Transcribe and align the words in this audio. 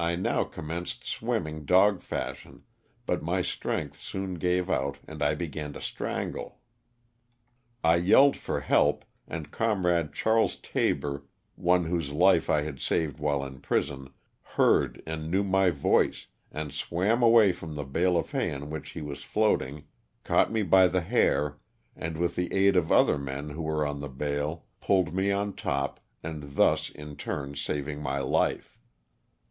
I 0.00 0.16
now 0.16 0.42
commenced 0.44 1.04
swimming 1.04 1.64
dog 1.64 2.00
fashion,' 2.00 2.64
but 3.06 3.22
my 3.22 3.40
strength 3.42 4.00
soon 4.00 4.34
gave 4.34 4.68
out 4.70 4.98
and 5.06 5.22
I 5.22 5.34
began 5.34 5.74
to 5.74 5.80
strangle. 5.80 6.58
I 7.84 8.00
342 8.00 8.16
LOSS 8.16 8.26
OF 8.26 8.32
THE 8.32 8.38
SULTAKA. 8.38 8.44
yelled 8.44 8.44
for 8.44 8.60
help, 8.66 9.04
and 9.28 9.50
comrade 9.52 10.12
Charles 10.12 10.56
Taber, 10.56 11.26
one 11.54 11.84
whose 11.84 12.10
life 12.12 12.50
I 12.50 12.62
had 12.62 12.80
saved 12.80 13.20
while 13.20 13.44
in 13.44 13.60
prison, 13.60 14.12
heard 14.40 15.00
and 15.06 15.30
knew 15.30 15.44
my 15.44 15.70
voice, 15.70 16.26
and 16.50 16.72
swam 16.72 17.22
away 17.22 17.52
from 17.52 17.74
the 17.74 17.84
bale 17.84 18.16
of 18.16 18.32
hay 18.32 18.52
on 18.52 18.70
which 18.70 18.90
he 18.92 19.02
was 19.02 19.22
floating, 19.22 19.84
caught 20.24 20.50
me 20.50 20.62
by 20.62 20.88
the 20.88 21.02
hair 21.02 21.58
and 21.94 22.16
with 22.16 22.34
the 22.36 22.52
aid 22.52 22.74
of 22.74 22.88
the 22.88 22.94
other 22.94 23.18
men 23.18 23.50
who 23.50 23.62
were 23.62 23.86
on 23.86 24.00
the 24.00 24.08
bale, 24.08 24.64
pulled 24.80 25.14
me 25.14 25.30
on 25.30 25.52
top, 25.54 26.00
and 26.24 26.56
thus 26.56 26.88
in 26.90 27.14
turn 27.16 27.54
saving 27.54 28.00
my 28.02 28.18
life. 28.18 28.78